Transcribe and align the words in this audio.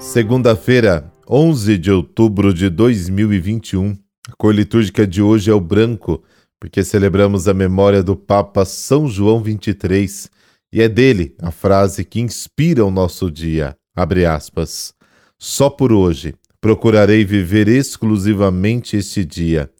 Segunda-feira, 0.00 1.12
11 1.28 1.78
de 1.78 1.92
outubro 1.92 2.52
de 2.52 2.68
2021. 2.68 3.96
A 4.28 4.32
cor 4.36 4.52
litúrgica 4.52 5.06
de 5.06 5.22
hoje 5.22 5.52
é 5.52 5.54
o 5.54 5.60
branco, 5.60 6.20
porque 6.60 6.84
celebramos 6.84 7.48
a 7.48 7.54
memória 7.54 8.02
do 8.02 8.14
Papa 8.14 8.66
São 8.66 9.08
João 9.08 9.42
XXIII 9.42 10.28
e 10.72 10.82
é 10.82 10.88
dele 10.88 11.34
a 11.40 11.50
frase 11.50 12.04
que 12.04 12.20
inspira 12.20 12.84
o 12.84 12.90
nosso 12.90 13.30
dia. 13.30 13.74
Abre 13.96 14.26
aspas. 14.26 14.94
Só 15.38 15.70
por 15.70 15.90
hoje 15.90 16.34
procurarei 16.60 17.24
viver 17.24 17.66
exclusivamente 17.66 18.96
este 18.96 19.24
dia, 19.24 19.70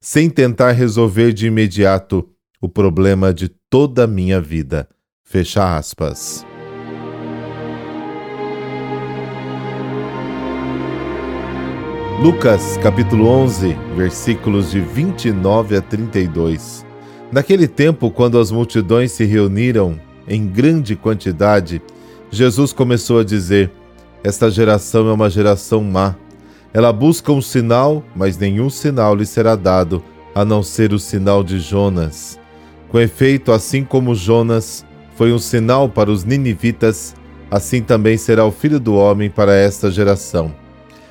sem 0.00 0.30
tentar 0.30 0.72
resolver 0.72 1.32
de 1.34 1.46
imediato 1.46 2.26
o 2.60 2.68
problema 2.68 3.32
de 3.32 3.50
toda 3.68 4.04
a 4.04 4.06
minha 4.06 4.40
vida. 4.40 4.88
Fecha 5.22 5.76
aspas. 5.76 6.49
Lucas 12.22 12.76
capítulo 12.82 13.26
11, 13.28 13.74
versículos 13.96 14.70
de 14.70 14.78
29 14.78 15.74
a 15.74 15.80
32. 15.80 16.84
Naquele 17.32 17.66
tempo, 17.66 18.10
quando 18.10 18.38
as 18.38 18.50
multidões 18.50 19.12
se 19.12 19.24
reuniram 19.24 19.98
em 20.28 20.46
grande 20.46 20.94
quantidade, 20.94 21.80
Jesus 22.30 22.74
começou 22.74 23.20
a 23.20 23.24
dizer: 23.24 23.72
Esta 24.22 24.50
geração 24.50 25.08
é 25.08 25.12
uma 25.14 25.30
geração 25.30 25.82
má. 25.82 26.14
Ela 26.74 26.92
busca 26.92 27.32
um 27.32 27.40
sinal, 27.40 28.04
mas 28.14 28.36
nenhum 28.36 28.68
sinal 28.68 29.16
lhe 29.16 29.24
será 29.24 29.56
dado, 29.56 30.04
a 30.34 30.44
não 30.44 30.62
ser 30.62 30.92
o 30.92 30.98
sinal 30.98 31.42
de 31.42 31.58
Jonas. 31.58 32.38
Com 32.90 33.00
efeito, 33.00 33.50
assim 33.50 33.82
como 33.82 34.14
Jonas 34.14 34.84
foi 35.16 35.32
um 35.32 35.38
sinal 35.38 35.88
para 35.88 36.10
os 36.10 36.22
ninivitas, 36.24 37.14
assim 37.50 37.80
também 37.80 38.18
será 38.18 38.44
o 38.44 38.52
filho 38.52 38.78
do 38.78 38.94
homem 38.94 39.30
para 39.30 39.54
esta 39.54 39.90
geração. 39.90 40.54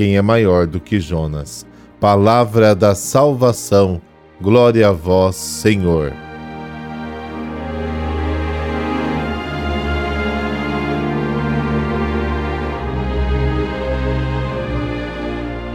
quem 0.00 0.16
é 0.16 0.22
maior 0.22 0.66
do 0.66 0.80
que 0.80 0.98
Jonas. 0.98 1.66
Palavra 2.00 2.74
da 2.74 2.94
salvação, 2.94 4.00
glória 4.40 4.88
a 4.88 4.92
vós, 4.92 5.36
Senhor. 5.36 6.10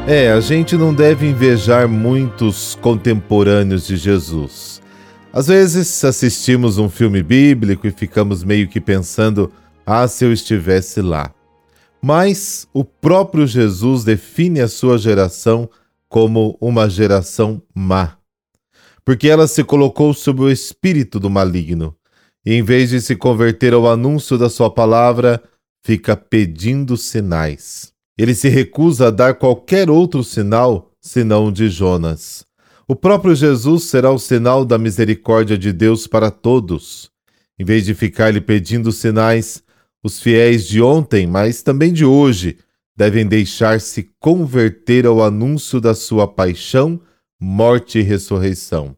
É, 0.08 0.32
a 0.32 0.40
gente 0.40 0.76
não 0.76 0.92
deve 0.92 1.30
invejar 1.30 1.88
muitos 1.88 2.74
contemporâneos 2.82 3.86
de 3.86 3.96
Jesus. 3.96 4.82
Às 5.32 5.46
vezes 5.46 6.04
assistimos 6.04 6.80
um 6.80 6.90
filme 6.90 7.22
bíblico 7.22 7.86
e 7.86 7.92
ficamos 7.92 8.44
meio 8.44 8.68
que 8.68 8.82
pensando: 8.82 9.52
ah, 9.86 10.08
se 10.08 10.26
eu 10.26 10.34
estivesse 10.34 11.00
lá 11.00 11.30
mas 12.08 12.68
o 12.72 12.86
próprio 12.86 13.48
Jesus 13.48 14.04
define 14.04 14.62
a 14.62 14.68
sua 14.68 14.96
geração 14.96 15.68
como 16.08 16.56
uma 16.62 16.88
geração 16.88 17.60
má, 17.74 18.16
porque 19.04 19.28
ela 19.28 19.48
se 19.48 19.64
colocou 19.64 20.14
sob 20.14 20.44
o 20.44 20.52
espírito 20.52 21.20
do 21.20 21.32
maligno 21.32 21.96
e, 22.46 22.54
em 22.54 22.62
vez 22.62 22.92
de 22.92 23.02
se 23.02 23.16
converter 23.16 23.74
ao 23.74 23.90
anúncio 23.90 24.38
da 24.38 24.52
sua 24.52 24.70
palavra, 24.70 25.42
fica 25.84 26.16
pedindo 26.16 26.96
sinais. 26.96 27.92
Ele 28.16 28.36
se 28.36 28.50
recusa 28.50 29.08
a 29.08 29.12
dar 29.12 29.34
qualquer 29.34 29.90
outro 29.90 30.24
sinal 30.24 30.92
senão 31.02 31.48
o 31.48 31.52
de 31.52 31.70
Jonas. 31.70 32.46
O 32.88 32.96
próprio 32.96 33.34
Jesus 33.34 33.86
será 33.86 34.12
o 34.12 34.20
sinal 34.20 34.64
da 34.64 34.78
misericórdia 34.78 35.58
de 35.58 35.74
Deus 35.74 36.06
para 36.06 36.30
todos. 36.30 37.10
Em 37.58 37.66
vez 37.66 37.84
de 37.84 37.96
ficar 37.96 38.32
lhe 38.32 38.42
pedindo 38.42 38.92
sinais, 38.92 39.65
os 40.06 40.20
fiéis 40.20 40.68
de 40.68 40.84
ontem, 40.84 41.26
mas 41.26 41.64
também 41.64 41.92
de 41.92 42.06
hoje, 42.06 42.60
devem 42.96 43.26
deixar-se 43.26 44.12
converter 44.20 45.08
ao 45.08 45.24
anúncio 45.24 45.82
da 45.82 45.96
sua 45.96 46.28
paixão, 46.28 47.02
morte 47.42 47.98
e 47.98 48.02
ressurreição. 48.04 48.96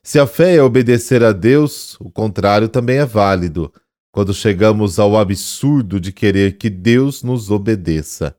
Se 0.00 0.16
a 0.16 0.28
fé 0.28 0.54
é 0.54 0.62
obedecer 0.62 1.24
a 1.24 1.32
Deus, 1.32 1.96
o 1.98 2.08
contrário 2.08 2.68
também 2.68 2.98
é 2.98 3.04
válido, 3.04 3.72
quando 4.12 4.32
chegamos 4.32 5.00
ao 5.00 5.16
absurdo 5.18 5.98
de 5.98 6.12
querer 6.12 6.56
que 6.56 6.70
Deus 6.70 7.24
nos 7.24 7.50
obedeça. 7.50 8.36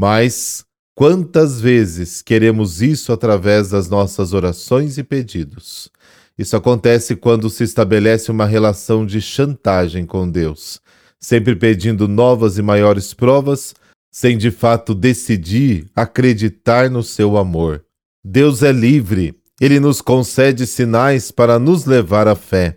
Mas 0.00 0.64
quantas 0.94 1.60
vezes 1.60 2.22
queremos 2.22 2.80
isso 2.80 3.12
através 3.12 3.68
das 3.68 3.90
nossas 3.90 4.32
orações 4.32 4.96
e 4.96 5.02
pedidos? 5.02 5.90
Isso 6.38 6.56
acontece 6.56 7.14
quando 7.14 7.50
se 7.50 7.62
estabelece 7.62 8.30
uma 8.30 8.46
relação 8.46 9.04
de 9.04 9.20
chantagem 9.20 10.06
com 10.06 10.26
Deus 10.26 10.80
sempre 11.22 11.54
pedindo 11.54 12.08
novas 12.08 12.58
e 12.58 12.62
maiores 12.62 13.14
provas, 13.14 13.72
sem 14.10 14.36
de 14.36 14.50
fato 14.50 14.92
decidir 14.92 15.86
acreditar 15.94 16.90
no 16.90 17.02
seu 17.02 17.38
amor. 17.38 17.84
Deus 18.24 18.62
é 18.62 18.72
livre, 18.72 19.32
ele 19.60 19.78
nos 19.78 20.02
concede 20.02 20.66
sinais 20.66 21.30
para 21.30 21.60
nos 21.60 21.84
levar 21.86 22.26
à 22.26 22.34
fé. 22.34 22.76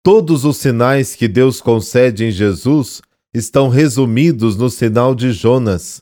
Todos 0.00 0.44
os 0.44 0.58
sinais 0.58 1.16
que 1.16 1.26
Deus 1.26 1.60
concede 1.60 2.24
em 2.24 2.30
Jesus 2.30 3.02
estão 3.34 3.68
resumidos 3.68 4.56
no 4.56 4.70
sinal 4.70 5.12
de 5.12 5.32
Jonas. 5.32 6.00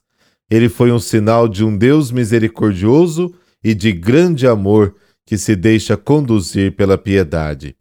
Ele 0.51 0.69
foi 0.69 0.93
um 0.93 0.99
sinal 0.99 1.49
de 1.49 1.65
um 1.65 1.77
Deus 1.77 2.13
misericordioso 2.13 3.35
e 3.65 3.75
de 3.75 3.91
grande 3.91 4.47
amor 4.47 4.95
que 5.25 5.39
se 5.39 5.57
deixa 5.57 5.97
conduzir 5.97 6.77
pela 6.77 6.99
piedade. 6.99 7.75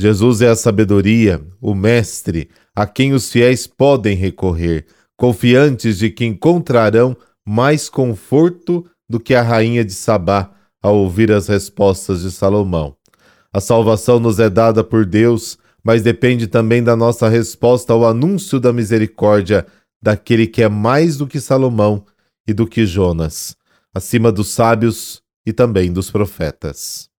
Jesus 0.00 0.40
é 0.40 0.48
a 0.48 0.56
sabedoria, 0.56 1.46
o 1.60 1.74
Mestre, 1.74 2.48
a 2.74 2.86
quem 2.86 3.12
os 3.12 3.30
fiéis 3.30 3.66
podem 3.66 4.16
recorrer, 4.16 4.86
confiantes 5.14 5.98
de 5.98 6.08
que 6.08 6.24
encontrarão 6.24 7.14
mais 7.46 7.90
conforto 7.90 8.86
do 9.06 9.20
que 9.20 9.34
a 9.34 9.42
rainha 9.42 9.84
de 9.84 9.92
Sabá 9.92 10.52
ao 10.82 10.96
ouvir 10.96 11.30
as 11.30 11.48
respostas 11.48 12.22
de 12.22 12.30
Salomão. 12.30 12.96
A 13.52 13.60
salvação 13.60 14.18
nos 14.18 14.38
é 14.38 14.48
dada 14.48 14.82
por 14.82 15.04
Deus, 15.04 15.58
mas 15.84 16.00
depende 16.00 16.46
também 16.46 16.82
da 16.82 16.96
nossa 16.96 17.28
resposta 17.28 17.92
ao 17.92 18.06
anúncio 18.06 18.58
da 18.58 18.72
misericórdia 18.72 19.66
daquele 20.02 20.46
que 20.46 20.62
é 20.62 20.68
mais 20.70 21.18
do 21.18 21.26
que 21.26 21.38
Salomão 21.38 22.06
e 22.48 22.54
do 22.54 22.66
que 22.66 22.86
Jonas, 22.86 23.54
acima 23.94 24.32
dos 24.32 24.48
sábios 24.48 25.20
e 25.44 25.52
também 25.52 25.92
dos 25.92 26.10
profetas. 26.10 27.10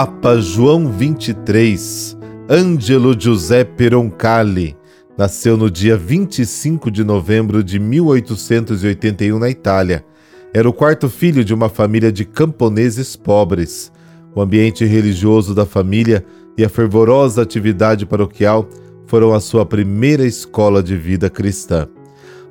Papa 0.00 0.40
João 0.40 0.84
XXIII, 0.86 2.16
Angelo 2.48 3.20
Giuseppe 3.20 3.88
Roncalli, 3.88 4.76
nasceu 5.16 5.56
no 5.56 5.68
dia 5.68 5.96
25 5.96 6.88
de 6.88 7.02
novembro 7.02 7.64
de 7.64 7.80
1881 7.80 9.40
na 9.40 9.50
Itália. 9.50 10.04
Era 10.54 10.68
o 10.68 10.72
quarto 10.72 11.10
filho 11.10 11.44
de 11.44 11.52
uma 11.52 11.68
família 11.68 12.12
de 12.12 12.24
camponeses 12.24 13.16
pobres. 13.16 13.90
O 14.36 14.40
ambiente 14.40 14.84
religioso 14.84 15.52
da 15.52 15.66
família 15.66 16.24
e 16.56 16.64
a 16.64 16.68
fervorosa 16.68 17.42
atividade 17.42 18.06
paroquial 18.06 18.68
foram 19.04 19.34
a 19.34 19.40
sua 19.40 19.66
primeira 19.66 20.24
escola 20.24 20.80
de 20.80 20.96
vida 20.96 21.28
cristã. 21.28 21.88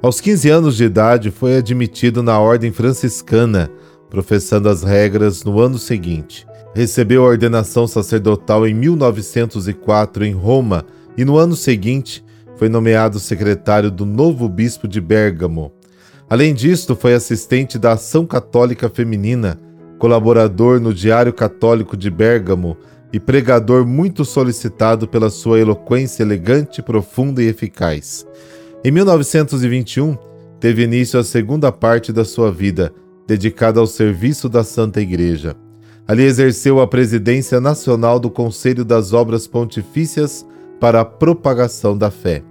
Aos 0.01 0.19
15 0.19 0.49
anos 0.49 0.75
de 0.75 0.83
idade, 0.83 1.31
foi 1.31 1.55
admitido 1.55 2.21
na 2.21 2.37
ordem 2.37 2.73
franciscana, 2.73 3.71
professando 4.09 4.67
as 4.67 4.83
regras 4.83 5.45
no 5.45 5.61
ano 5.61 5.77
seguinte. 5.77 6.45
Recebeu 6.77 7.23
a 7.23 7.29
ordenação 7.29 7.87
sacerdotal 7.87 8.67
em 8.67 8.73
1904 8.75 10.23
em 10.23 10.31
Roma 10.31 10.85
e 11.17 11.25
no 11.25 11.35
ano 11.35 11.55
seguinte 11.55 12.23
foi 12.55 12.69
nomeado 12.69 13.19
secretário 13.19 13.89
do 13.89 14.05
novo 14.05 14.47
bispo 14.47 14.87
de 14.87 15.01
Bérgamo. 15.01 15.73
Além 16.29 16.53
disto, 16.53 16.95
foi 16.95 17.15
assistente 17.15 17.79
da 17.79 17.93
Ação 17.93 18.27
Católica 18.27 18.89
Feminina, 18.89 19.59
colaborador 19.97 20.79
no 20.79 20.93
Diário 20.93 21.33
Católico 21.33 21.97
de 21.97 22.11
Bérgamo 22.11 22.77
e 23.11 23.19
pregador 23.19 23.83
muito 23.83 24.23
solicitado 24.23 25.07
pela 25.07 25.31
sua 25.31 25.59
eloquência 25.59 26.21
elegante, 26.21 26.83
profunda 26.83 27.41
e 27.41 27.47
eficaz. 27.47 28.23
Em 28.85 28.91
1921, 28.91 30.15
teve 30.59 30.83
início 30.83 31.19
a 31.19 31.23
segunda 31.23 31.71
parte 31.71 32.13
da 32.13 32.23
sua 32.23 32.51
vida, 32.51 32.93
dedicada 33.25 33.79
ao 33.79 33.87
serviço 33.87 34.47
da 34.47 34.63
Santa 34.63 35.01
Igreja. 35.01 35.55
Ali 36.07 36.23
exerceu 36.23 36.79
a 36.79 36.87
presidência 36.87 37.59
nacional 37.59 38.17
do 38.17 38.29
Conselho 38.29 38.85
das 38.85 39.11
Obras 39.11 39.45
Pontifícias 39.45 40.45
para 40.79 41.01
a 41.01 41.05
propagação 41.05 41.97
da 41.97 42.09
fé. 42.09 42.43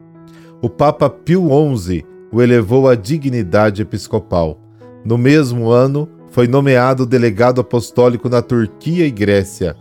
O 0.60 0.68
Papa 0.68 1.08
Pio 1.08 1.48
XI 1.76 2.04
o 2.30 2.42
elevou 2.42 2.86
à 2.86 2.94
dignidade 2.94 3.80
episcopal. 3.80 4.60
No 5.04 5.16
mesmo 5.16 5.70
ano, 5.70 6.06
foi 6.30 6.46
nomeado 6.46 7.06
delegado 7.06 7.60
apostólico 7.60 8.28
na 8.28 8.42
Turquia 8.42 9.06
e 9.06 9.10
Grécia. 9.10 9.74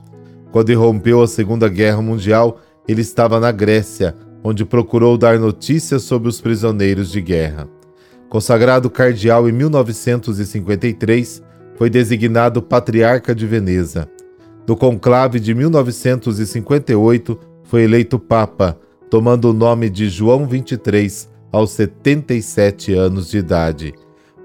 Quando 0.54 0.72
irrompeu 0.72 1.22
a 1.22 1.28
Segunda 1.28 1.68
Guerra 1.68 2.02
Mundial, 2.02 2.62
ele 2.88 3.02
estava 3.02 3.42
na 3.42 3.52
Grécia, 3.52 4.16
onde 4.42 4.64
procurou 4.64 5.18
dar 5.18 5.38
notícias 5.38 6.04
sobre 6.04 6.30
os 6.30 6.40
prisioneiros 6.40 7.12
de 7.12 7.20
guerra. 7.20 7.68
Consagrado 8.30 8.90
cardeal 8.90 9.50
em 9.50 9.52
1953, 9.52 11.44
foi 11.78 11.90
designado 11.90 12.62
patriarca 12.62 13.36
de 13.36 13.46
Veneza. 13.46 14.10
No 14.68 14.76
conclave 14.76 15.40
de 15.40 15.54
1958, 15.54 17.40
foi 17.64 17.84
eleito 17.84 18.18
papa, 18.18 18.78
tomando 19.10 19.50
o 19.50 19.54
nome 19.54 19.90
de 19.90 20.10
João 20.10 20.48
XXIII 20.48 21.30
aos 21.52 21.72
77 21.72 22.94
anos 22.94 23.30
de 23.30 23.38
idade. 23.38 23.94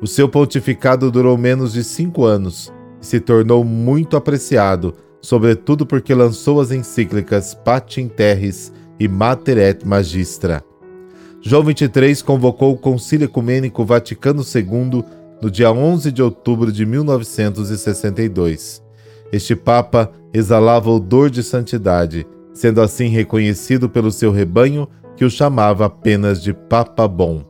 O 0.01 0.07
seu 0.07 0.29
pontificado 0.29 1.11
durou 1.11 1.37
menos 1.37 1.73
de 1.73 1.83
cinco 1.85 2.25
anos 2.25 2.73
e 3.01 3.07
se 3.07 3.21
tornou 3.21 3.65
muito 3.65 4.17
apreciado, 4.17 4.95
sobretudo 5.21 5.85
porque 5.85 6.15
lançou 6.15 6.61
as 6.61 6.71
encíclicas 6.71 7.55
Patim 7.55 8.09
Terris 8.09 8.73
e 8.99 9.09
Mater 9.09 9.59
et 9.59 9.85
Magistra. 9.85 10.63
João 11.43 11.65
XXIII 11.65 12.23
convocou 12.25 12.73
o 12.73 12.79
Concílio 12.79 13.25
Ecumênico 13.25 13.85
Vaticano 13.85 14.43
II 14.43 15.05
no 15.41 15.51
dia 15.51 15.73
11 15.73 16.13
de 16.13 16.23
outubro 16.23 16.71
de 16.71 16.85
1962. 16.85 18.83
Este 19.33 19.57
Papa 19.57 20.13
exalava 20.33 20.89
odor 20.91 21.29
de 21.31 21.43
santidade, 21.43 22.25
sendo 22.53 22.81
assim 22.81 23.09
reconhecido 23.09 23.89
pelo 23.89 24.13
seu 24.13 24.31
rebanho 24.31 24.87
que 25.17 25.25
o 25.25 25.31
chamava 25.31 25.87
apenas 25.87 26.41
de 26.43 26.53
Papa 26.53 27.09
Bom. 27.09 27.43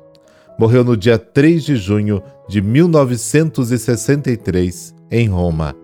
Morreu 0.58 0.84
no 0.84 0.96
dia 0.96 1.18
3 1.18 1.64
de 1.64 1.76
junho 1.76 2.22
de 2.48 2.60
1963, 2.60 4.94
em 5.10 5.28
Roma. 5.28 5.74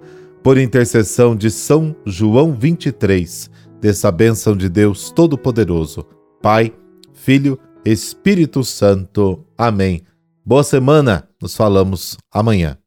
Por 0.42 0.58
intercessão 0.58 1.34
de 1.34 1.50
São 1.50 1.96
João 2.04 2.52
23, 2.52 3.50
dessa 3.80 4.12
bênção 4.12 4.54
de 4.56 4.68
Deus 4.68 5.10
Todo-Poderoso, 5.10 6.04
Pai, 6.42 6.72
Filho, 7.12 7.58
Espírito 7.84 8.62
Santo. 8.62 9.44
Amém. 9.56 10.02
Boa 10.44 10.62
semana, 10.62 11.25
nos 11.40 11.56
falamos 11.56 12.16
amanhã. 12.30 12.78